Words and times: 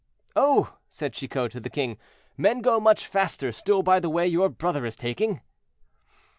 "Oh!" 0.35 0.77
said 0.89 1.13
Chicot 1.13 1.51
to 1.51 1.59
the 1.59 1.69
king, 1.69 1.95
"men 2.35 2.61
go 2.61 2.79
much 2.79 3.05
faster 3.05 3.51
still 3.51 3.83
by 3.83 3.99
the 3.99 4.09
way 4.09 4.25
your 4.25 4.49
brother 4.49 4.83
is 4.83 4.95
taking." 4.95 5.41